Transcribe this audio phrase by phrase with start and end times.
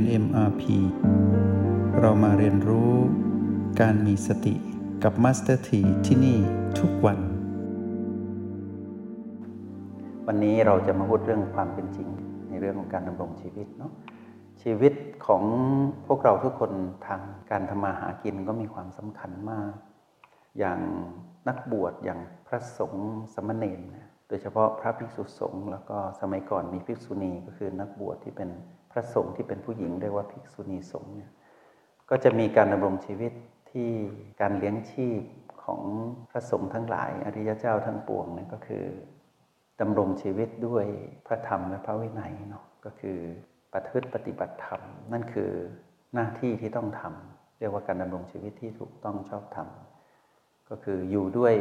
[0.00, 0.62] น MRP
[2.00, 2.92] เรามาเรียนรู้
[3.80, 4.54] การมีสติ
[5.02, 6.38] กับ Master T ที่ที่นี่
[6.80, 7.18] ทุกวัน
[10.26, 12.08] วันนี้เราจะมาพูดเรื่องความเป็นจริง
[12.48, 13.92] ในเรื่องของการดำรงชีวิตเนาะ
[14.62, 14.94] ชีวิต
[15.26, 15.42] ของ
[16.06, 16.72] พวกเราทุกคน
[17.06, 19.72] ทางการทำมาหากินก็มีความสำคัญมาก
[20.58, 20.80] อย่าง
[21.48, 28.50] นักบวชอย่างพระสงฆ์สมณเณรนะโดยเฉพาะพระภิกษุสงฆ์แล้วก็สมัยก่อนมีภิกษุณีก็คือนักบวชที่เป็น
[28.92, 31.32] พระสงฆ์ที่เป็นผู้หญิงเรียกว่าภิกษุณีสงฆ์เนี่ย
[32.10, 33.32] ก็จะมีการดำรงชีวิต
[33.70, 33.90] ที่
[34.40, 35.22] การเลี้ยงชีพ
[35.64, 35.82] ของ
[36.30, 38.84] พระสงฆ์ทั้งหลาย อริยเจ้าทั้งปวงเนี่ยก็คือ
[39.80, 40.84] ดำรงชีวิตด้วย
[41.26, 43.18] พระธรรมและพระวินัยเนาะก็คือ
[43.74, 44.80] ปฏิบัติปฏิบัติธรรม
[45.12, 45.50] นั่นคือ
[46.14, 49.68] หน้าที่ที่ต้องทำเรียกว่าการดำรงชีวิตที่ถูกต้องชอบธรรม
[50.68, 51.54] ก็คืออยู่ด้วย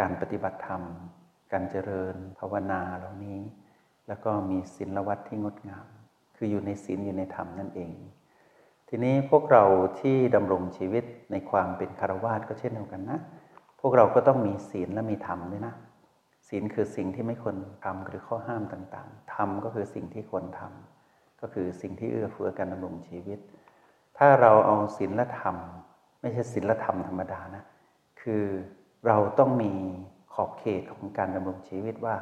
[0.00, 0.82] การปฏิบัติธรรม
[1.52, 3.40] การเจริญภาวนาเหล่านี้
[4.08, 5.86] แล้วก็มีศีลวัตที่งดงาม
[6.36, 7.94] คืออยู่ในศีลอยู่ในธรรมนั่นเอง
[8.88, 9.64] ทีนี้พวกเรา
[10.00, 13.18] ที่ดำรงชีวิตในความเป็นคารวาสก็เช่นเดียวกันนะ
[13.80, 15.74] พวกเราก็ต้องมีศีลและมีธรรมด้วยนะ
[16.48, 23.38] ศีลคือสิ่งที่ไม่ควรทำหรือข้อห้ามต่างๆ ธรรมก็คือสิ่งที่ควรทำก็คือสิ่งที่เอื้อเฟื้อการดำรงชีวิต
[24.18, 25.56] ถ้าเราเอาศีลและธรรม
[26.20, 27.64] ไม่ใช่ศีลและธรรมธรรมดานะ
[28.20, 28.44] คือ
[29.06, 29.72] เราต้องมี
[30.32, 32.14] ขอบเขตของการดำรงชีวิตว่า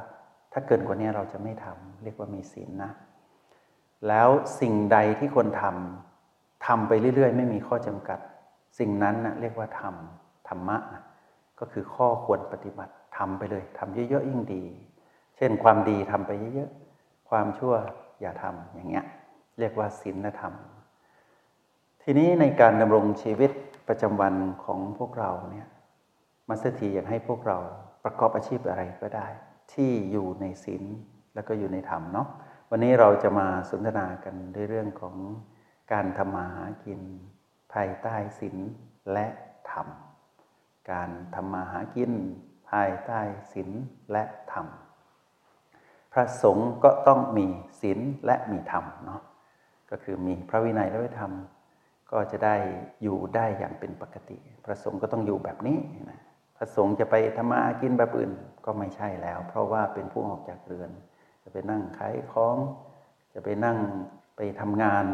[0.52, 2.90] ถ้าเกินกว่านี้เราจะไม่ทำเรียกว่ามีศีลนะ
[4.08, 4.28] แล้ว
[4.60, 8.18] สิ่งใดที่คนทำทำไปเรื่อย ๆ ไม่มีข้อจำกัด
[8.78, 9.94] สิ่งนั้นนะเรียกว่าธรรม
[10.48, 11.02] ธรรมะนะ
[11.60, 14.64] ก็คือข้อควรปฏิบัติทำไปเลยทำเยอะๆยิ่งดี
[15.36, 17.74] เช่นความดีทำไปเยอะๆความชั่ว
[18.20, 19.04] อย่าทำอย่างเงี้ย
[19.58, 20.52] เรียกว่าศีลธรรม
[22.02, 23.50] ทีนี้ในการดำรงชีวิต
[23.88, 25.68] ประจำวันของพวกเราเนี่ย
[26.48, 27.58] มัสถีอยากให้พวกเรา
[28.04, 29.26] ประกอบอาชีพอะไรก็ได้
[29.72, 30.84] ที่อยู่ในศีล
[31.34, 32.28] แล้วก็อยู่ในธรรมเนาะ
[32.74, 35.16] วันนี้เราจะมาสนทนากันด้วยเรื่องของ
[35.92, 37.00] การทำมาหากิน
[37.72, 38.56] ภายใต้ศีล
[39.12, 39.26] และ
[39.70, 39.88] ธรรม
[40.92, 42.12] การทำมาหากิน
[42.70, 43.20] ภายใต้
[43.52, 43.70] ศีล
[44.12, 44.66] และธรรม
[46.12, 47.46] พระสงฆ์ก็ต้องมี
[47.82, 49.22] ศีลและมีธรรมเนาะ
[49.90, 51.32] ก็คือมีพระวินัยและวิธรรม
[52.10, 52.56] ก็จะได้
[53.02, 55.78] อยู่ได้อย่างเป็นปกติ พระสงฆ์ก็ต้องอยู่แบบนี้
[56.10, 56.22] นะ
[56.62, 58.32] ระสงฆ์จะไปทำมากินแบบอื่น
[58.64, 60.90] ก็ไม่ใช่แล้ว เพราะว่าเป็นผู้ออกจากเรือน
[61.52, 62.56] ไปนั่งขายของ
[63.32, 63.78] จะไปนั่ง
[64.36, 65.04] ไปทำงาน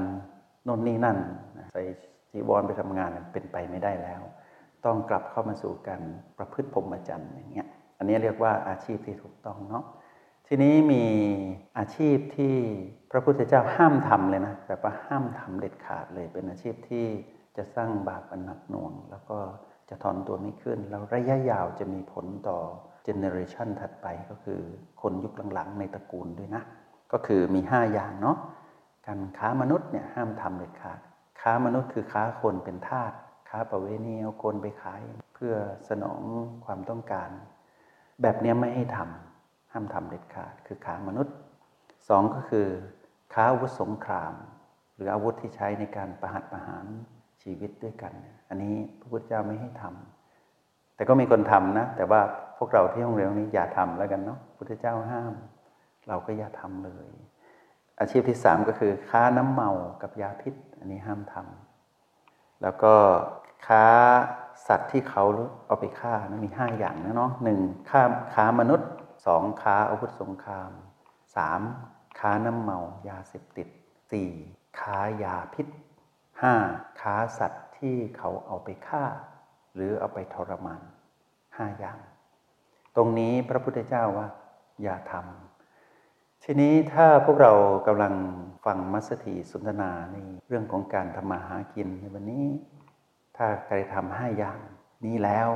[0.65, 1.19] โน่นนี่นั่น
[1.73, 1.83] ใส่
[2.31, 4.23] จีวรไปทำงานเป็นไปไม่ได้แล้ว
[4.85, 6.03] ต้องกลับเข้ามาสู่การ
[6.39, 9.85] ประพฤติพรหมจรรย์อย่างเงี้ยอันนี้เรียกว่าอาชีพที่ถูกต้องเนาะ
[10.47, 11.05] ทีนี้มี
[11.79, 12.57] อาชีพที่
[13.11, 17.07] พระพุทธเจ้าห้ามทำเลยนะแบบว่าห้ามทำเด็ดขาดเลย เป็นอาชีพที่
[17.57, 19.39] จะสร้างบาปอันหนักหน่วง แล้วก็
[19.89, 22.59] จะถอนตัวไม่ขึ้น แล้วระยะยาวจะมีผลต่อ
[23.11, 24.61] เจเนอเรชันถัดไปก็คือ
[25.03, 26.63] คนยุคหลังๆในตระกูลด้วยนะ
[27.13, 28.37] ก็คือมี 5 อย่างเนาะ
[29.07, 31.01] การค้ามนุษย์เนี่ยห้ามทำเด็ดขาด
[31.41, 33.13] ค้ามนุษย์คือค้าคนเป็นทาส
[33.49, 35.01] ค้าประเวณีเอาคนไปขาย
[35.35, 35.55] เพื่อ
[35.89, 36.21] สนอง
[36.65, 37.31] ความต้องการ
[38.23, 41.35] แบบนี้ไม่ให้ทำห้ามทำเด็ดขาดคือค้ามนุษย์
[42.09, 42.67] สองก็คือ
[43.35, 44.35] ค้าอาวุธสงคราม
[44.95, 46.87] หรืออาวุธที่ใช้ในการประหัตประหาร
[47.43, 48.13] ชีวิตด้วยกัน
[48.49, 50.18] อันนี้พระพุทธเจ้าไม่ให้ทำ
[50.99, 52.21] แต่ก็มีคนทำนะ แต่ว่า
[52.59, 55.35] พวกเราที่ห้องเรียนนี้อย่าทำแล้วกันเนาะพุทธเจ้าห้าม
[56.09, 57.11] เราก็อย่าทำเลย
[58.01, 59.71] อาชีพที่สามก็คือ ค้าน้ำเมา
[60.03, 62.95] กับยาพิษ อันนี้ห้ามทำแล้วก็
[63.67, 63.85] ค้า
[64.69, 65.25] สัตว์ที่เขา
[65.67, 67.61] เอาไปฆ่านะมีห้าอย่างนะเนาะหนึ่ง
[67.91, 68.03] ค้า
[68.35, 68.91] ค้ามนุษย์
[69.27, 70.71] สองค้าอาวุธสงคราม
[71.37, 71.61] สาม
[72.19, 72.79] ค้าน้ำเมา
[73.09, 73.69] ยาเสพติด
[74.11, 74.31] สี่
[74.81, 75.67] ค้ายาพิษ
[76.43, 76.55] ห้า
[77.01, 79.05] ค้าสัตว์ที่เขาเอาไปฆ่า
[79.79, 80.81] หรือเอาไปทรมาน
[81.57, 81.99] ห้าอย่าง
[82.97, 84.29] ตรงนี้พระพุทธเจ้าว่า
[84.83, 87.53] อย่าทำทีนี้ถ้าพวกเรา
[87.87, 88.15] กำลัง
[88.65, 90.17] ฟังมัสถีสนทนาใน
[90.49, 92.47] เรื่องของการทำมาหากินในวันนี้
[93.37, 94.59] ถ้าใครทำห้าอย่าง
[95.07, 95.49] นี้แล้ว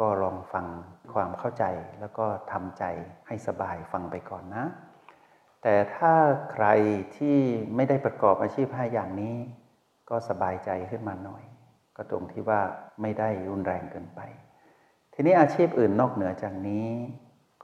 [0.00, 0.66] ก็ลองฟัง
[1.12, 1.64] ความเข้าใจ
[2.00, 2.84] แล้วก็ทำใจ
[3.26, 4.64] ให้สบายฟังไปก่อนนะ
[5.62, 6.12] แต่ถ้า
[6.52, 6.66] ใคร
[7.16, 7.38] ที่
[7.74, 9.36] ไม่ได้ประกอบอาชีพห้าอย่างนี้
[10.10, 11.42] ก็สบายใจขึ้นมาหน่อย
[11.96, 12.60] ก็ตรงที่ว่า
[13.02, 14.20] ไม่ได้รุนแรงเกินไป
[15.14, 16.86] ทีนี้อาชีพอื่นนอกเหนือจากนี้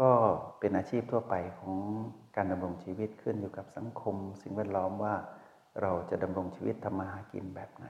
[0.00, 0.12] ก็
[0.58, 1.74] เป็นอาชีพทั่วไปของ
[2.36, 5.14] การดำรงชีวิตขึ้นอยู่กับสังคม สิ่งแวดล้อมว่า
[5.82, 7.86] เราจะดำรงชีวิตทำมาหากินแบบไหน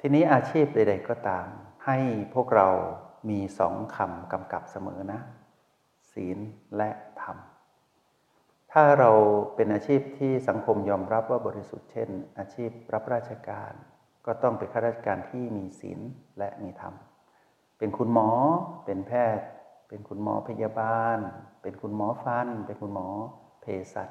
[0.00, 1.46] ทีนี้อาชีพใด ๆ ก็ตาม
[1.86, 1.98] ให้
[2.34, 2.68] พวกเรา
[3.30, 5.20] มีสองคำกำกับเสมอนะ
[6.12, 6.38] ศีล
[6.76, 6.90] และ
[7.20, 7.36] ธรรม
[8.72, 9.10] ถ้าเรา
[9.54, 13.72] เป็นอาชีพที่สังคมยอมรับว่าบริสุทธิ์เช่น อาชีพรับราชการ
[14.26, 16.00] ก็ต้องเป็นข้าราชการที่มีศีล
[16.38, 16.94] และมีธรรม
[17.78, 18.30] เป็นคุณหมอ
[18.84, 19.46] เป็นแพทย์
[19.88, 21.18] เป็นคุณหมอพยาบาล
[21.62, 23.08] เป็นคุณหมอฟัน เป็นคุณหมอ
[23.60, 24.10] เภสัช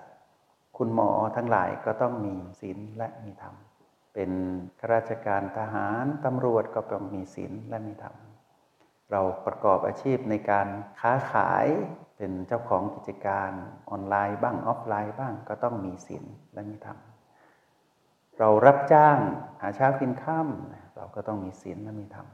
[0.77, 3.55] คุณหมอทั้งหลายก็ต้องมีศีลและมีธรรม
[4.13, 4.31] เป็น
[4.79, 8.15] ข้าราชการทหารตำรวจก็ต้องมีศีลและมีธรรม
[9.11, 10.67] เราประกอบอาชีพในการ
[11.01, 11.65] ค้าขาย
[12.17, 13.51] เป็นเจ้าของกิจการ
[13.89, 16.23] ออนไลน์บ้างออฟไลน์บ้างก็ต้องมีศีล
[16.53, 16.97] และมีธรรม
[18.39, 19.17] เรารับจ้าง
[19.61, 20.47] หาเช้ากินข้าม
[20.95, 22.27] เราก็ต้องมีศีลและมีธรรม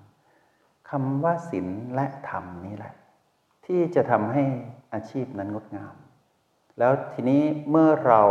[0.89, 2.93] คำว่าศีลและธรรมนี้แหละ
[3.65, 4.43] ที่จะทำให้
[4.93, 5.95] อาชีพนั้นงดงาม
[6.79, 8.23] แล้วทีนี้เมื่อเรา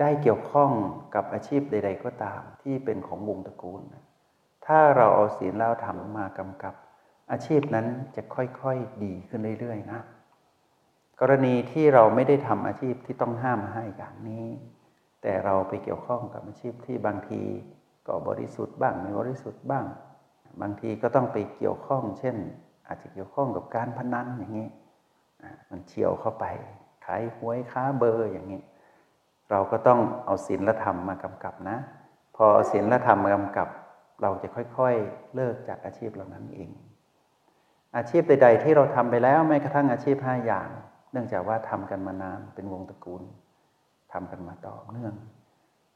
[0.00, 0.70] ได้เกี่ยวข้อง
[1.14, 3.82] กับอาชีพใด ๆ ก็ตามที่เป็นของวงตระกูล
[4.66, 6.74] ถ้าเราเอาศีลแล้วธรรมมากำกับ
[7.30, 7.86] อาชีพนั้น
[8.16, 10.00] จะค่อย ๆ ดีขึ้นเรื่อย ๆ นะ
[11.20, 14.46] กรณีที่เราไม่ได้ทำอาชีพที่ต้องห้ามให้อย่างนี้
[15.22, 17.42] แต่เราไปเกี่ยวข้องกับอาชีพที่บางที
[18.06, 19.84] ก็บริสุทธิ์บ้างไม่บริสุทธิ์บ้าง
[20.60, 22.36] บางทีก็ต้องไปเกี่ยวข้อง เช่น
[22.86, 24.68] อาจจะเกี่ยวข้องกับการพนันอย่างนี้
[25.70, 26.44] มันเฉียวเข้าไป
[27.04, 28.60] ขายหวยค้าเบอร์อย่างนี้
[29.50, 31.76] เราก็ต้องเอาศีลธรรมมากำกับนะ
[32.36, 33.68] พอศีลธรรมมากำกับ
[34.22, 36.70] เราจะค่อยๆเลิกจากอาชีพเหล่านั้นเอง
[37.96, 40.68] อาชีพใด ๆ ที่เราทำไปแล้วแม้กระทั่งอาชีพห้าอย่าง
[41.12, 43.22] เนื่องจากว่าทำกันมานานเป็นวงตระกูล
[44.12, 45.14] ทำกันมาต่อเนื่อง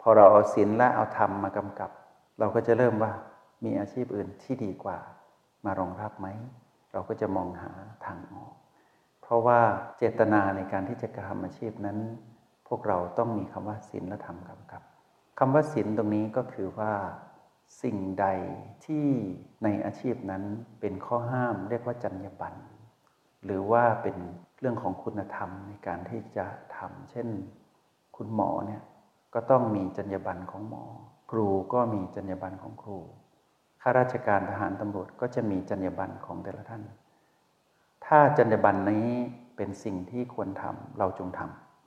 [0.00, 1.90] พอเราเอาศีลและเอาธรรมมากำกับ
[2.38, 3.12] เราก็จะเริ่มว่า
[3.64, 4.98] มีอาชีพอื่นที่ดีกว่า
[5.64, 6.28] มารองรับไหม
[6.92, 7.70] เราก็จะมองหา
[8.06, 8.54] ทางออก
[9.22, 9.60] เพราะว่า
[9.96, 11.98] เจตนาในการที่จะกระทำอาชีพนั้น
[12.68, 14.82] พวกเราต้องมีคำว่าศีลและธรรมกำกับ
[15.38, 16.92] คำว่าศีลตรงนี้ก็คือว่า
[17.82, 18.26] สิ่งใด
[18.84, 19.06] ที่
[19.64, 20.42] ในอาชีพนั้น
[20.80, 22.58] เป็นข้อห้ามเรียกว่าจรรยาบรรณ
[23.44, 24.16] หรือว่าเป็น
[24.58, 27.28] เรื่องของคุณธรรมในการที่จะทำเช่น
[28.16, 28.82] คุณหมอเนี่ย
[29.34, 30.84] ก็ต้องมีจรรยาบรรณของหมอ
[31.30, 32.98] ครูก็มีจรรยาบรรณของครู
[33.82, 36.82] ข้าราชการทหารตำรวจก็จะมีจรรยาบรรณของแต่ละท่าน
[38.06, 39.08] ถ้าจรรยาบรรณนี้
[39.56, 41.40] เป็นสิ่งที่ควรทำเราจงท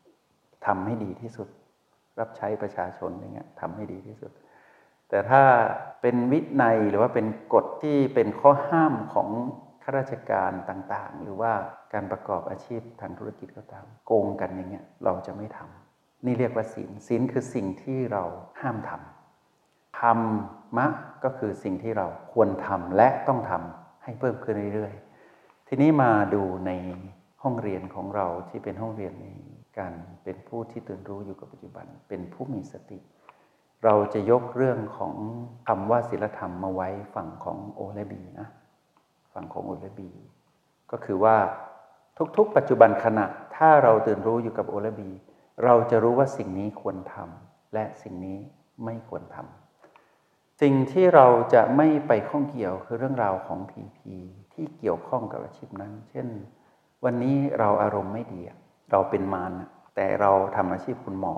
[0.09, 1.47] ำทำให้ดีที่สุด
[2.19, 4.31] รับใช้ประชาชนอย่างเงี้ยทำให้ดีที่สุด
[5.09, 5.43] แต่ถ้า
[6.01, 9.29] เป็นวินัยหรือว่าเป็นกฎที่เป็นข้อห้ามของ
[9.83, 11.51] ข้าราชการต่างๆ หรือว่า
[11.93, 15.84] การประกอบอาชีพทางธุรกิจก็ตาม โกงกันอย่างเงี้ยเราจะไม่ทำ
[16.25, 18.23] นี่เรียกว่าศีลศีลคือสิ่งที่เรา
[18.61, 20.19] ห้ามทำธรร
[20.77, 20.87] มะ
[21.23, 26.71] ก็คือสิ่งที่เราควรทำและต้องทำให้เพิ่มขึ้นเรื่อยๆ ทีนี้มาดูใน
[27.43, 29.27] ห้องเรียนของเราที่เป็นห้องเรียนใน
[29.77, 29.93] การ
[30.23, 32.99] เป็นผู้ที่ตื่นรู้อยู่กับปัจจุบัน เป็นผู้มีสติ
[33.83, 35.13] เราจะยกเรื่องของ
[35.67, 38.47] คำว่าศีลธรรมมาไว้ฝั่งของโอและบีนะ
[39.33, 40.09] ฝั่งของโอและบี
[40.91, 41.37] ก็คือว่า
[42.37, 43.25] ทุกๆ ปัจจุบันขณะ
[43.55, 45.09] ถ้าเราตื่นรู้อยู่กับโอและบี
[45.63, 48.37] เราจะรู้ว่าสิ่งนี้ควรทำและสิ่งนี้
[48.85, 54.13] ไม่ควรทำสิ่งที่เราจะไม่ไปข้องเกี่ยวคือเรื่องราวของพีพี
[54.53, 56.27] ที่เกี่ยวข้องกับอาชีพนั้น เช่น
[57.05, 58.41] วันนี้เราอารมณ์ไม่ดี
[58.91, 59.51] เราเป็นมาร
[59.95, 61.33] แต่เราทำอาชีพคุณหมอ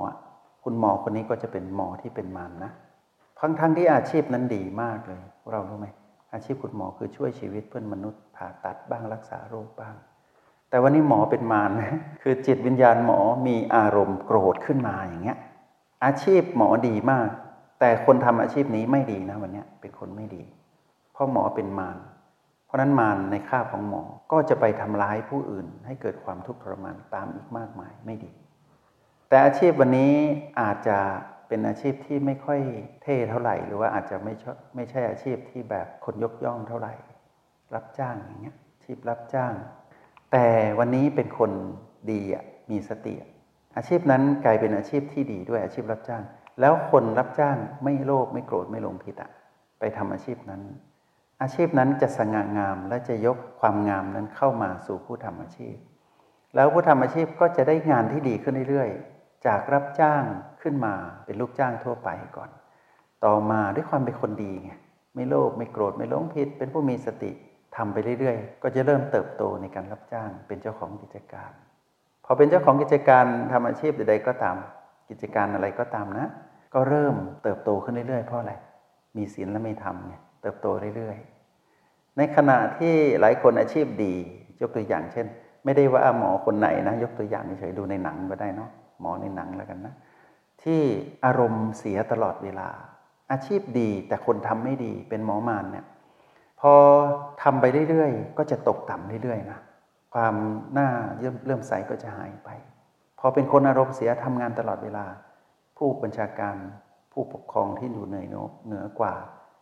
[0.64, 2.72] คุณหมอคนนี้ก็จะเป็นหมอที่เป็นมารนะ
[3.40, 5.88] ทั้งทั้งที่อาชีพนั้นดีมากเลย เรารู้ไหม
[6.34, 9.96] อาชีพคุณหมอคือช่วยชีวิตเพื่อนมนุษย์ผ่าตัดบ้างรักษาโรคบ้าง
[10.70, 15.38] แต่วันนี้หมอเป็นมารนะคือจิตวิญญาณหมอมีอารมณ์โกรธขึ้นมาอย่างเงี้ย
[16.06, 17.30] อาชีพหมอดีมาก
[17.80, 20.44] แต่คนทำอาชีพนี้ไม่ดีนะวันนี้เป็นคนไม่ดี
[21.14, 21.98] เพราะหมอเป็นมาร
[22.66, 28.32] เพราะนั้นมารในค่าของหมอก็จะไปทำร้ายผู้อื่น ให้เกิดความทุกข์ทรมานตามอีกมากมายไม่ดี
[29.30, 30.14] แต่อาชีพวันนี้
[30.62, 30.98] อาจจะ
[31.48, 32.60] เป็นอาชีพที่ไม่ค่อย
[33.04, 34.34] เท่เท่าไหร่ หรือว่าอาจจะไม่
[34.76, 36.94] ไม่ใช่อาชีพที่แบบคนยกย่องเท่าไหร่
[37.76, 39.54] รับจ้างอย่างเงี้ยอาชีพรับจ้าง
[40.32, 40.46] แต่
[40.80, 41.52] วันนี้เป็นคน
[42.12, 43.16] ดีอะมีสติ
[43.78, 46.24] อาชีพนั้นกลายเป็นอาชีพที่ดีด้วยอาชีพรับจ้าง
[46.60, 49.30] แล้วคนรับจ้างไม่โลภไม่โกรธไม่ลงผิดอะ
[49.80, 50.62] ไปทำอาชีพนั้น
[51.42, 55.76] อาชีพนั้นจะสง่างามและจะยกความงามนั้นเข้ามาสู่ผู้ทำอาชีพ
[56.56, 60.24] แล้วผู้ทำอาชีพก็จะได้งานที่ดีขึ้นเรื่อยๆ จากรับจ้าง
[60.62, 60.94] ขึ้นมา
[61.26, 62.50] เป็นลูกจ้างทั่วไปก่อน
[63.26, 64.72] ต่อมาด้วยความเป็นคนดีไง
[65.16, 67.32] ไม่โลภไม่โกรธไม่หลงผิด เป็นผู้มีสติ
[67.76, 71.52] ทำไปเรื่อยๆ ก็จะเริ่มเติบโตในการรับจ้างเป็นเจ้าของกิจการ
[72.26, 74.56] พอเป็นเจ้าของกิจการทำอาชีพใดๆก็ตาม
[75.10, 76.28] กิจการอะไรก็ตามนะ
[76.74, 78.54] ก็เริ่มเติบโตขึ้นเรื่อยๆ เพราะอะไร
[79.18, 84.14] มีศีลและไม่ทำไงเติบโตเรื่อยๆ ในขณะที่หลายคนอาชีพดี
[84.62, 85.28] ยกตัวอย่างเช่น
[85.66, 88.70] ไม่ได้ว่าหมอคนไหนนะ ยกตัวอย่างเฉยๆดูในหนังก็ได้เนาะ
[89.02, 89.94] หมอในหนังแล้วกันนะ
[90.64, 90.82] ที่
[91.26, 92.70] อารมณ์เสียตลอดเวลา
[93.32, 95.86] อาชีพดีแต่คนทำไม่ดีเป็นหมอมานเนี่ย
[96.62, 96.74] พอ
[97.44, 99.60] ทำไปเรื่อยๆ ก็จะตกต่ำเรื่อยๆนะ
[100.14, 100.36] ความ
[100.74, 100.90] หน้า
[101.46, 102.50] เริ่มใสก็จะหายไป
[103.20, 105.06] พอเป็นคนอารมณ์เสียทำงานตลอดเวลา
[105.78, 106.56] ผู้บัญชาการ
[107.12, 108.26] ผู้ปกครองที่อยู่เหนือ
[108.66, 109.14] เหนือกว่า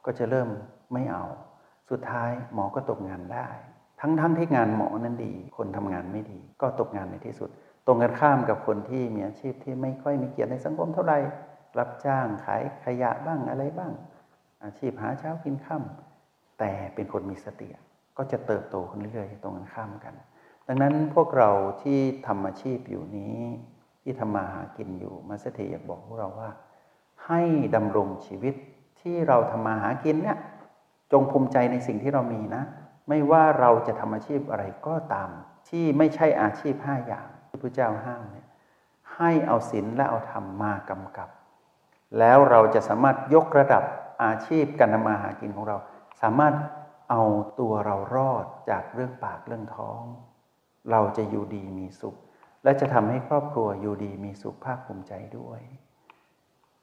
[0.05, 0.49] ก็จะเริ่ม
[0.93, 1.25] ไม่เอา
[1.89, 3.47] สุดท้ายหมอก็ตกงานได้
[4.01, 7.49] ทั้งๆทที่งานหมอนั้นดี คนทำงานไม่ดี ก็ตกงานในที่สุด
[7.85, 11.19] ตรงกันข้ามกับคนที่มีอาชีพที่ไม่ค่อยมีเกียรติในสังคมเท่าไหร่
[11.79, 13.91] รับจ้างขายขยะบ้างอะไรบ้าง
[14.63, 16.14] อาชีพหาเช้ากินค่ำ
[16.59, 17.67] แต่เป็นคนมีสติ
[18.17, 20.13] ก็จะเติบโตขึ้นเรื่อยๆตรงกันข้ามกัน
[20.67, 21.49] ดังนั้นพวกเรา
[21.81, 23.37] ที่ทำอาชีพอยู่นี้
[24.01, 26.49] ที่ทำมาหากินอยู่มาสเตอยากบอกพวกเราว่า
[27.27, 27.41] ให้
[27.75, 28.55] ดำรงชีวิต
[28.99, 30.37] ที่เราทำมาหากินเนี่ย
[31.11, 32.63] จงภูมิใจในสิ่งที่เรามีนะ
[33.09, 35.29] ไม่ว่าเราจะทำอาชีพอะไรก็ตาม
[35.69, 38.47] ที่ไม่ใช่อาชีพห้าอย่างที่พระเจ้าห้ามเนี่ย
[39.15, 41.29] ให้เอาศีลและเอาธรรมมากำกับ
[42.19, 43.83] แล้วเราจะสามารถยกระดับ
[44.23, 46.53] อาชีพการทำมาหากินของเราามารถ
[47.09, 47.23] เอา
[47.59, 50.01] ตัวเรารอดจากเรื่องปากเรื่องท้อง
[50.91, 52.15] เราจะอยู่ดีมีสุข
[52.63, 55.61] และจะทำให้ครอบครัวอยู่ดีมีสุขภาคภูมิใจด้วย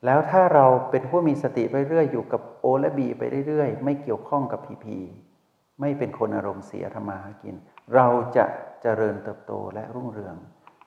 [0.05, 4.99] แล้วถ้าเราเป็นผู้มีสติไปเรื่อยอยู่กับโอและบีไปเรื่อยไม่เกี่ยวข้องกับพีพี
[5.81, 7.55] ไม่เป็นคนอารมณ์เสียธรรมาหากิน
[7.95, 8.07] เรา
[8.37, 8.45] จะ
[8.83, 10.37] เจริญเติบโตและรุ่งเรือง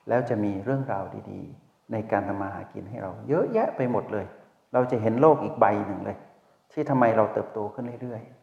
[0.08, 4.26] แล้วจะมีเรื่องราวดีๆ ในการทำมาหากินให้เราเยอะแยะไปหมดเลย
[4.72, 6.18] เราจะเห็นโลกอีกใบหนึ่งเลย
[6.72, 8.35] ที่ทำไมเราเติบโตขึ้นเรื่อยๆ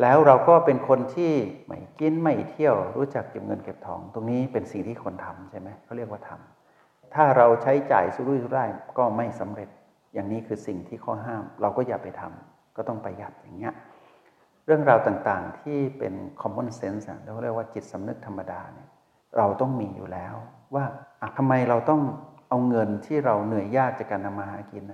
[0.00, 1.32] แล้วเราก็เป็นคนที่
[1.66, 9.68] ไม่กินไม่เที่ยวรู้จักเก็บเงินเก็บทอง ตรงนี้เป็นสิ่งที่คนทำใช่ไหมเขาเรียกว่าทำถ้าเราใช้จ่ายสุรุ่ยสุร่ายก็ไม่สำเร็จ
[10.14, 13.74] อย่างนี้คือสิ่งที่ข้อห้าม เราก็อย่าไปทำก็ต้องประหยัดอย่างเงี้ย
[14.66, 18.88] เรื่องราวต่างๆที่เป็น common sense เราเรียกว่าจิตสำนึกธรรมดาเนี่ย
[19.36, 20.34] เราต้องมีอยู่แล้ว
[20.74, 20.84] ว่า
[21.38, 22.00] ทำไมเราต้อง
[22.48, 24.84] เอาเงินที่เราเหนื่อยยากจากการทำมาหากิน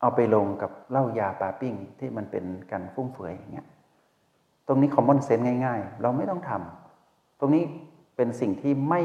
[0.00, 3.66] เอาไปลงกับเหล้ายาปาปิ้งที่มันเป็นการฟุ่มเฟือยอย่างเงี้ย
[4.66, 7.64] ตรงนี้ common sense ง่าย ๆ เราไม่ต้องทำตรงนี้
[8.16, 9.02] เป็นสิ่งที่ไม่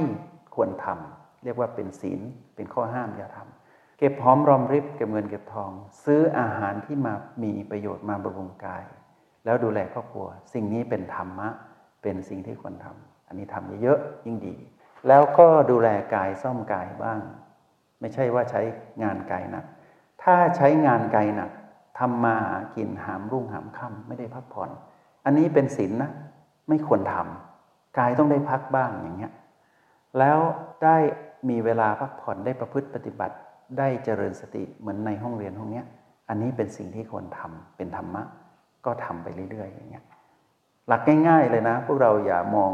[0.56, 2.20] ควรทำเรียกว่าเป็นศีล
[2.56, 5.72] เป็นข้อห้ามอย่าทำเก็บหอมรอมริบเก็บเงินเก็บทอง
[6.03, 7.13] ซื้ออาหารที่มา
[7.44, 8.84] มีประโยชน์มาบำรุงกาย
[9.46, 11.50] แล้วดูแลครอบครัว สิ่งนี้เป็นธรรมะ
[12.01, 14.56] เป็นสิ่งที่ควรทำอันนี้ทำเยอะๆยิ่งดี
[15.08, 17.20] แล้วก็ดูแลกายซ่อมกายบ้าง
[18.00, 18.62] ไม่ใช่ว่าใช้
[19.03, 19.65] งานกายหนัก
[20.24, 21.51] ถ้าใช้งานกายหนัก
[22.00, 24.70] ทำมาหากินหามรุ่งหามค่ำไม่ได้พักผ่อน
[25.25, 26.12] อันนี้เป็นศีลนนะ
[26.70, 29.34] ไม่ควรทำกายต้องได้พักบ้างอย่างเงี้ย
[30.18, 30.38] แล้ว
[30.84, 30.98] ได้
[31.50, 33.36] มีเวลาพักผ่อนได้ประพฤติปฏิบัติ
[33.78, 35.86] ได้เจริญสติเหมือนในห้องเรียนห้องเนี้ย
[36.30, 38.24] อันนี้เป็นสิ่งที่ควรทำเป็นธรรมะ
[38.86, 40.06] ก็ทำไปเรื่อย ๆ อย่างเงี้ย
[40.88, 42.72] หลักง่าย ๆ เลยนะ พวกเราอย่ามอง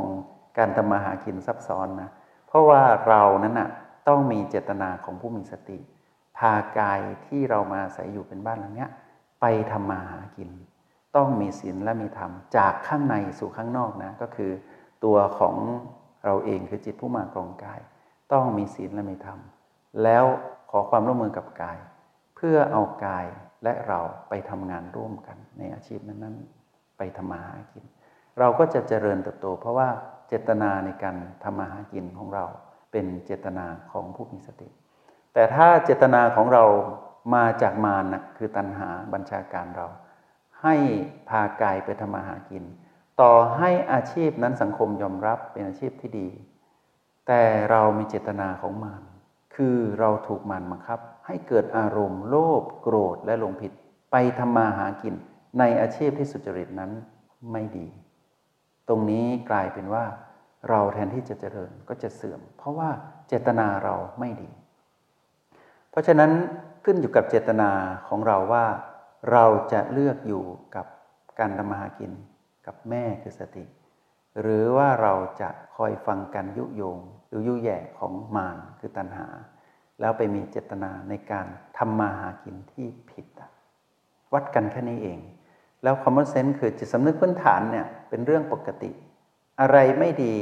[0.57, 2.09] การทำมาหากินซับซ้อนนะ
[2.47, 3.69] เพราะว่าเรานั้นนะ่ะ
[4.07, 5.79] ต้องมีเจตนาของผู้มีสติ
[6.37, 8.89] พากายที่เรามาอาศัยอยู่เป็นบ้านหลังเนี้ย
[9.41, 10.49] ไปทำมาหากิน
[11.17, 14.51] ต้องมีศีลและมีธรรม จากข้างในสู่ข้างนอกนะก็คือ
[15.05, 15.55] ตัวของ
[16.25, 17.79] เราเองคือจิตผู้มากรองกาย
[18.33, 19.39] ต้องมีศีลและมีธรรม
[20.03, 20.25] แล้ว
[20.71, 21.77] ขอความร่วมมือกับกาย
[22.35, 23.25] เพื่อเอากาย
[23.63, 27.85] และเราไปทำงานร่วมกันในอาชีพนั้นๆ ไปทำมาหากิน
[28.39, 29.89] เราก็จะเจริญเติบโต เพราะว่า
[30.27, 32.45] เจตนาในการทำมาหากินของเรา
[32.91, 34.69] เป็นเจตนาของผู้มีสติ
[35.33, 36.63] แต่ถ้าเจตนาของเรา
[37.35, 39.87] มาจากมารนะคือตัณหาบัญชาการเรา
[40.63, 40.75] ให้
[41.29, 42.63] พากายไปทำมาหากิน
[43.21, 46.27] ต่อให้อาชีพนั้นสังคมยอมรับเป็นอาชีพที่ดี
[47.27, 49.03] แต่เรามีเจตนาของมาร
[49.55, 53.71] คือเราถูกมันบังคับ ให้เกิดอารมณ์โลภโกรธและหลงผิด
[54.11, 55.13] ไปทำมาหากิน
[55.59, 56.91] ในอาชีพที่สุจริตนั้น
[57.51, 57.87] ไม่ดี
[58.87, 60.05] ตรงนี้กลายเป็นว่า
[60.69, 62.89] เราแทนที่จะเจริญก็จะเสื่อม เพราะว่า
[63.27, 64.49] เจตนาเราไม่ดี
[65.91, 66.31] เพราะฉะนั้น
[66.85, 67.69] ขึ้นอยู่กับเจตนา
[68.07, 68.65] ของเราว่า
[69.31, 70.43] เราจะเลือกอยู่
[70.75, 70.85] กับ
[71.39, 72.11] การทำมาหากิน
[72.65, 73.65] กับแม่คือสติ
[74.41, 79.27] หรือว่าเราจะคอยฟังกันยุโยงหรือยุแย่ของมารคือตัณหา
[79.99, 81.45] แล้วไปมีเจตนาในการ
[81.77, 83.25] ทำมาหากินที่ผิด
[84.33, 85.19] วัดกันแค่นี้เอง
[85.83, 88.91] แล้วคอมมอนเซนส์คือจิตสำนึกพื้นฐานเนี่ยเป็นเรื่องปกติ
[89.61, 90.35] อะไรไม่ดี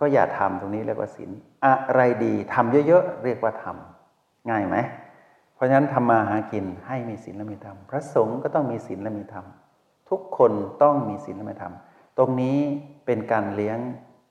[0.00, 1.30] ก็อย่าทำตรงนี้เรียกว่าศีล
[1.66, 4.76] อะไรดีทำเยอะๆเรียกว่าทำง่ายไหม
[5.56, 9.46] เพราะฉะนั้นทำมาหากินให้มีศีลและมีธรรม พระสงฆ์ก็ต้องมีศีลและมีธรรม
[10.10, 11.74] ทุกคนต้องมีศีลและมีธรรม
[12.18, 12.58] ตรงนี้
[13.06, 13.78] เป็นการเลี้ยง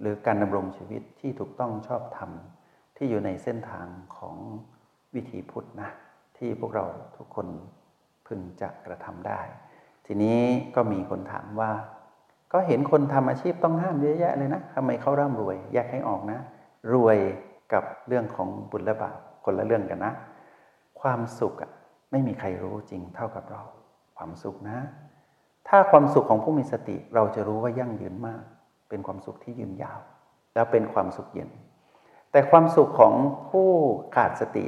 [0.01, 2.31] หรือการดำรงชีวิตที่ถูกต้องชอบธรรม
[2.97, 4.35] ที่อยู่ในเส้นทางของ
[5.15, 5.89] วิถีพุทธนะ
[6.37, 6.85] ที่พวกเรา
[7.17, 7.47] ทุกคน
[8.27, 9.41] พึงจะกระทำได้
[10.05, 10.39] ทีนี้
[10.75, 11.71] ก็มีคนถามว่า
[12.53, 16.39] ก็เห็นคนทำอาชีพต้องห้ามเยอะแยะเลยนะทำไมเขาร่ำรวยแยกให้ออกนะ
[16.93, 17.17] รวย
[17.73, 20.13] กับเรื่องของบุญและบาปคนละเรื่องกันนะ
[21.05, 21.53] ความสุข
[22.11, 23.63] ไม่มีใครรู้จริงเท่ากับเรา
[24.17, 24.79] ความสุขนะ
[25.67, 28.43] ถ้าความสุขของผู้มีสติเราจะรู้ว่ายั่งยืนมาก
[28.89, 29.99] เป็นความสุขที่ยืนยาว
[30.53, 31.49] แล้วเป็นความสุขเย็น
[32.31, 33.13] แต่ความสุขของ
[33.49, 33.69] ผู้
[34.15, 34.63] ขาดสติ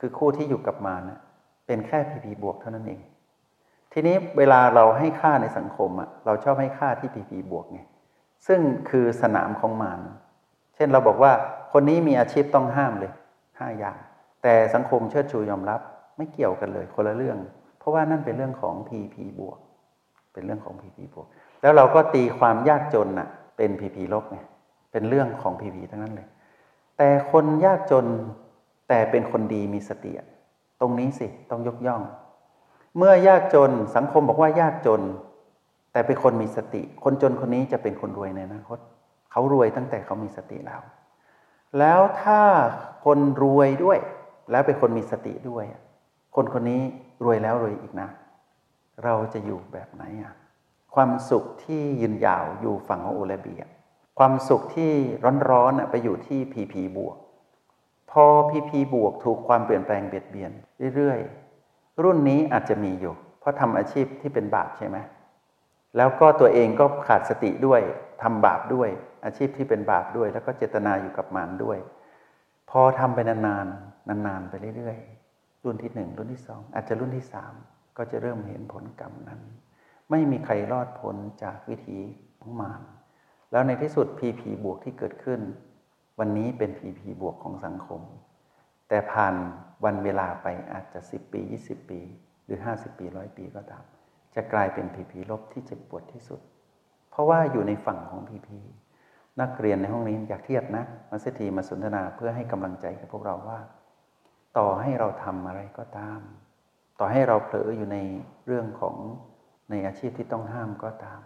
[0.00, 1.18] คือคู่ที่อยู่กับมานะ
[1.66, 3.00] เป็นแค่พีพีบวกเท่านั้นเอง
[3.92, 7.80] ทีนี้เวลาเราให้ค่าในสังคมอะเราชอบให้ค่าที่พีพีบวกไง
[8.46, 10.00] ซึ่งคือสนามของมาร
[10.74, 11.32] เช่นเราบอกว่า
[11.72, 13.12] คนนี้มีอาชีพต้องห้ามเลย
[13.58, 13.98] ห้าอย่าง
[14.42, 15.80] แต่สังคมเชิดชูยอมรับ
[16.16, 17.38] ไม่เกี่ยวกันเลยคนละเรื่อง
[17.78, 19.58] เพราะว่านั่นเป็นเรื่องของ PP บวก
[20.32, 21.26] เป็นเรื่องของ PP บวก
[21.62, 24.38] แล้วเราก็ตีความยากจนน่ะเป็น PP ลบไง
[24.92, 26.28] เป็นเรื่องของ PP ทั้งนั้นเลย
[26.98, 28.06] แต่คนยากจน
[28.88, 30.12] แต่เป็นคนดีมีสติ
[30.80, 32.02] ตรงนี้สิต้องยกย่อง
[32.96, 35.02] เมื่อยากจนสังคมบอกว่ายากจน
[35.92, 38.78] แต่เป็นคนมีสติ คนจนคนนี้จะเป็นคนรวยในอนาคต
[39.32, 40.80] เขารวยตั้งแต่เขามีสติแล้ว
[41.78, 42.40] แล้วถ้า
[43.04, 43.98] คนรวยด้วย
[44.50, 45.64] แล้วเป็นคนมีสติด้วย
[46.36, 46.80] คนคนนี้
[47.24, 48.08] รวยแล้วรวยอีกนะ
[49.04, 50.34] เราจะอยู่แบบไหนอะ
[50.94, 53.62] ความสุขที่ยืนยาวอยู่ฝั่งของโอเลเบีย
[54.18, 54.92] ความสุขที่
[55.50, 57.16] ร้อนๆไปอยู่ที่พีพีบวก
[58.10, 60.52] พอพีพีบวกถูกความเปลี่ยนแปลงเบียดเบียน
[60.96, 64.96] เรื่อยๆ รุ่นนี้อาจจะมีอยู่ เพราะทำอาชีพที่เป็นบาปใช่ไหม
[65.96, 67.80] แล้วก็ตัวเองก็ขาดสติด้วย
[68.22, 68.88] ทำบาปด้วย
[69.24, 71.78] อาชีพที่เป็นบาปด้วย แล้วก็เจตนาอยู่กับมันด้วย
[72.70, 77.52] พอทำไปนานๆ นานๆไปเรื่อยๆ รุ่นที่หนึ่งรุ่นที่สองอาจจะรุ่นที่สาม
[77.96, 79.40] ก็จะเริ่มเห็นผลกรรมนั้น
[80.10, 81.98] ไม่มีใครรอดพ้นจากวิถี
[82.40, 82.82] ของมาร
[83.52, 85.40] แล้วในที่สุดพีพีบวกที่เกิดขึ้น
[86.18, 88.00] วันนี้เป็นพีพีบวกของสังคม
[88.88, 89.34] แต่ผ่าน
[89.84, 92.00] วันเวลาไปอาจจะ 10 ปี 20 ปี
[92.44, 93.84] หรือ 50 ปีร้อยปีก็ตาม
[94.34, 96.40] จะกลายเป็นพีพีลบที่เจ็บปวดที่สุด
[97.10, 98.58] เพราะว่าอยู่ในฝั่งของพีพี
[99.40, 103.58] นักเรียนในห้องนี้อยากเทียบนะมาสถีมาสนทนาเพื่อให้กำลังใจกับพวกเราว่า
[104.56, 106.20] ต่อให้เราทำอะไรก็ตาม
[106.98, 107.98] ต่อให้เราเผลออยู่ใน
[108.46, 108.96] เรื่องของ
[109.70, 111.20] ในอาชีพที่ต้องห้ามก็ตาม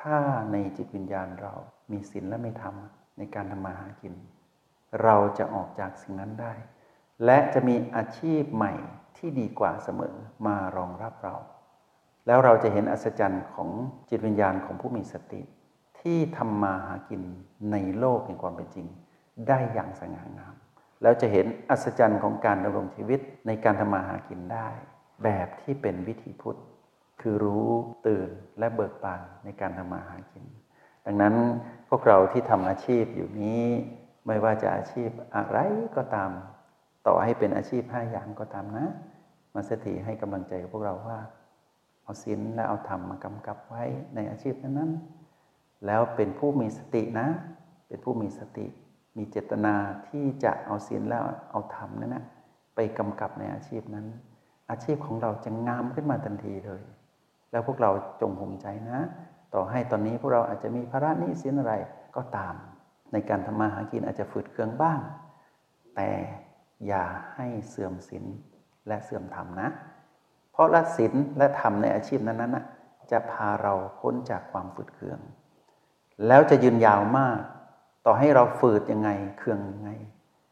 [0.00, 0.18] ถ้า
[0.52, 1.52] ในจิตวิญญาณเรา
[1.92, 4.14] มีศีลและไม่ทำในการทำมาหากิน
[5.02, 6.52] เราจะออกจากสิ่งนั้นได้
[7.24, 8.72] และจะมีอาชีพใหม่
[9.16, 10.14] ที่ดีกว่าเสมอ
[10.46, 11.36] มารองรับเรา
[12.26, 13.70] แล้วเราจะเห็นอัศจรรย์ของ
[14.08, 15.42] จิตวิญญาณของผู้มีสติ
[16.00, 17.22] ที่ทำมาหากิน
[17.72, 18.86] ในโลกแห่งความเป็นจริง
[19.48, 20.54] ได้อย่างสง่างาม
[21.02, 24.68] แล้วจะเห็นอัศจรรย์ของการดำรงชีวิตในการทำมาหากินได้
[25.24, 26.58] แบบที่เป็นวิถีพุทธ
[27.20, 27.68] คือรู้
[28.06, 30.44] ตื่นและเบิกบานในการทำมาหากิน
[31.06, 31.34] ดังนั้น
[31.88, 33.64] พวกเราที่ทำอาชีพอยู่นี้
[34.26, 35.58] ไม่ว่าจะอาชีพอะไร
[35.96, 36.30] ก็ตาม
[37.06, 38.86] ต่อให้เป็นอาชีพห้าอย่างก็ตามนะ
[39.54, 41.18] มาสถีให้กำลังใจพวกเราว่า
[42.02, 43.84] เอาศีลและเอาธรรมมากำกับไว้
[44.14, 47.28] ในอาชีพนั้นๆแล้วเป็นผู้มีสตินะ
[47.88, 48.66] เป็นผู้มีสติ
[49.16, 49.74] มีเจตนา
[50.08, 52.24] ที่จะเอาศีลแล้วเอาธรรมนั้นนะ
[52.74, 54.06] ไปกำกับในอาชีพนั้น
[54.70, 56.82] อาชีพของเราจะงามขึ้นมาทันทีเลย
[57.50, 57.90] แล้วพวกเรา
[58.20, 58.98] จงภูมิใจนะ
[59.54, 61.74] ต่อให้ตอนนี้พวกเราอาจจะมีภาระหนี้สินอะไร
[62.16, 62.54] ก็ตาม
[63.12, 64.98] ในการทำมาหากินอาจจะฝืดเคืองบ้าง
[65.96, 66.10] แต่
[66.86, 68.24] อย่าให้เสื่อมศีล
[68.86, 69.68] และเสื่อมธรรมนะ
[70.52, 75.18] เพราะละศีลและธรรมในอาชีพนั้นๆจะพาเราพ้นจากความฝืดเคือง
[76.26, 77.38] แล้วจะยืนยาวมาก
[78.06, 79.90] ต่อให้เราฝืดยังไงเคืองยังไง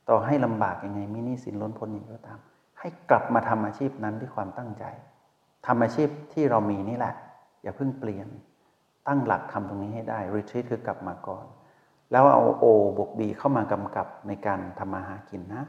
[0.09, 2.38] ต่อให้ลำบากยังไงมินิสินล้นพ้นอย่างก็ตาม
[2.78, 4.85] ให้กลับมาทำอาชีพนั้นด้วยความตั้งใจ
[5.66, 7.14] ทำอาชีพที่เรามีนี่แหละ
[7.62, 8.28] อย่าเพิ่งเปลี่ยน
[9.06, 11.46] ตั้งหลักทำตรงนี้ให้ได้รีทรีตคือกลับมาก่อน
[12.12, 12.64] แล้วเอาโอ
[12.96, 15.64] บวกบีเข้ามากำกับในการทำมาหากินนะ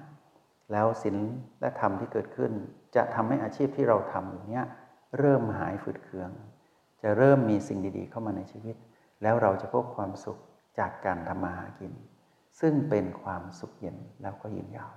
[0.72, 1.18] แล้วสิน
[1.60, 2.52] และธรรมที่เกิดขึ้น
[2.96, 4.66] จะทำให้อาชีพที่เราทำอยู่เนี้ย
[5.18, 6.30] เริ่มหายฝืดเคือง
[7.02, 8.76] จะเริ่มมีสิ่งดีๆ เข้ามาในชีวิต
[9.24, 10.38] แล้วเราจะพบความสุข
[10.80, 11.94] จากการทำมาหากิน
[12.60, 14.92] ซึ่งเป็นความสุขเย็นแล้วก็ยืนยาว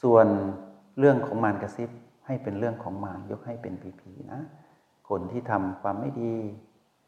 [0.00, 0.26] ส่วน
[0.98, 1.90] เรื่องของมารกระซิบ
[2.26, 4.40] ให้เป็นเรื่องของมารยกให้เป็นผีผีนะ
[5.08, 6.34] คนที่ทำความไม่ดี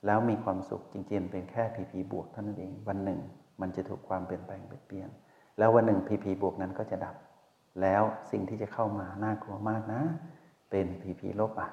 [0.06, 3.20] แล้วมีความสุขจริงๆเป็นแค่ผีผีบวกเท่านั้นเอง วันหนึ่ง
[3.60, 5.08] มันจะถูกความเปลี่ยนแปลงเปลี่ยน
[5.58, 7.16] แล้ววันหนึ่งผีผีบวกนั้นก็จะดับ
[7.82, 10.02] แล้วสิ่งที่จะเข้ามาน่ากลัวมากนะ
[10.70, 11.70] เป็นผีผีลบอะ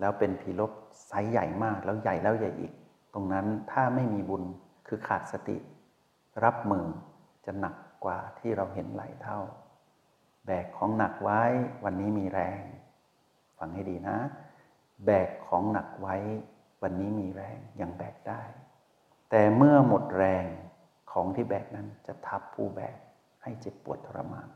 [0.00, 0.70] แล้วเป็นผีลบ
[1.06, 2.72] ไซส์ใหญ่มากแล้วใหญ่แล้วใหญ่อีก
[3.14, 4.42] ตรงนั้นถ้าไม่มีบุญ
[4.86, 5.58] คือขาดสติ
[6.44, 6.86] รับมือ
[7.44, 9.40] จะหนักกว่าที่เราเห็นหลายเท่า
[10.46, 11.42] แบกของหนักไว้
[11.84, 12.62] วันนี้มีแรง
[13.58, 14.18] ฟังให้ดีนะ
[15.06, 16.16] แบกของหนักไว้
[16.82, 18.42] วันนี้มีแรงยังแบกได้
[19.30, 20.46] แต่เมื่อหมดแรง
[21.12, 22.96] ของที่แบกนั้นจะทับผู้แบก
[23.42, 24.48] ให้เจ็บปวดทรมาน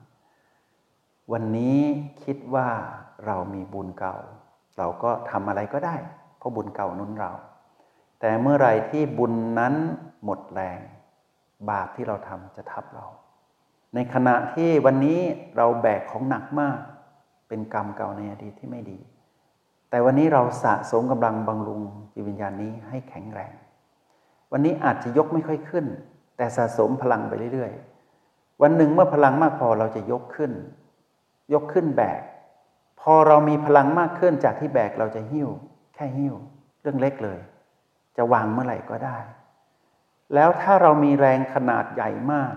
[1.32, 1.78] วันนี้
[2.22, 2.68] คิดว่า
[3.26, 4.16] เรามีบุญเก่า
[4.78, 5.96] เราก็ทำอะไรก็ได้
[6.38, 7.32] เพราะบุญเก่านุนเรา
[8.20, 9.74] แต่เมื่อไรที่บุญนั้น
[10.24, 10.80] หมดแรง
[11.70, 13.06] บาปที่เราทำจะทับเรา
[13.94, 15.20] ในขณะที่วันนี้
[15.56, 16.78] เราแบกของหนักมาก
[17.48, 18.98] เป็นกรรมเก่าในอดีตที่ไม่ดี
[19.90, 21.82] แต่วันนี้เราสะสมกำลังบำรุง
[22.14, 23.52] จิตวิญญาณนี้ให้แข็งแรง
[24.52, 25.86] วันนี้อาจจะยกไม่ค่อยขึ้น
[26.36, 30.52] แต่สะสมพลังไปเรื่อยๆ วันหนึ่งเมื่อพลังมากพอเราจะยกขึ้น
[31.52, 32.20] ยกขึ้นแบก
[33.00, 35.48] พอเรามีพลังมากขึ้นจากที่แบกเราจะหิ้ว
[35.94, 36.34] แค่หิ้ว
[36.80, 37.38] เรื่องเล็กเลย
[38.16, 39.18] จะวางเมื่อไหร่ก็ได้
[40.34, 42.54] แล้วถ้าเรามีแรงขนาดใหญ่มาก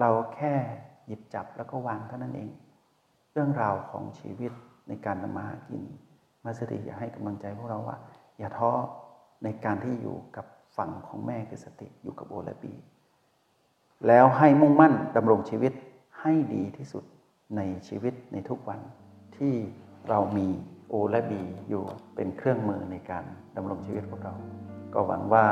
[0.00, 0.54] เราแค่
[1.06, 2.50] หยิบจับแล้วก็วางเท่านั้นเอง
[3.32, 4.52] เรื่องราวของชีวิต
[4.88, 5.82] ในการทำมาหากิน
[6.44, 7.96] มาสติอยากให้กำลังใจพวกเราว่า
[8.38, 8.70] อย่าท้อ
[9.44, 12.74] ในการที่อยู่กับฝั่งของแม่คือสติอยู่กับโอและบี
[14.06, 15.72] แล้วให้มุ่งมั่นดำรงชีวิต
[16.20, 17.04] ให้ดีที่สุด
[17.56, 18.80] ในชีวิตในทุกวัน
[19.36, 19.54] ที่
[20.08, 20.48] เรามี
[20.88, 23.24] โอและบีอยู่เป็นเครื่องมือในการ
[23.56, 24.34] ดำรงชีวิตพวกเรา
[24.94, 25.44] ก็หวังว่า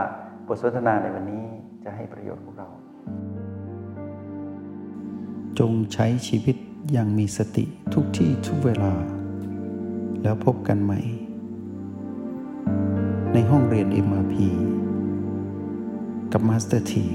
[0.47, 1.45] บทสนทนาในวันนี้
[1.85, 2.69] จะให้ประโยชน์พวกเรา
[5.59, 6.57] จงใช้ชีวิต
[6.93, 8.93] อย่างมีสติทุกที่ทุกเวลา
[10.23, 11.01] แล้วพบกันใหม่
[13.33, 14.35] ในห้องเรียน MRP
[16.33, 17.07] กับ Master T